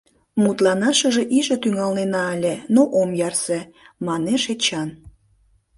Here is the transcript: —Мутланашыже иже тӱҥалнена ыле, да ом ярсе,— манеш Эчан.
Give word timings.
—Мутланашыже 0.43 1.23
иже 1.37 1.55
тӱҥалнена 1.63 2.23
ыле, 2.35 2.55
да 2.75 2.81
ом 2.99 3.09
ярсе,— 3.29 3.59
манеш 4.05 4.43
Эчан. 4.53 4.89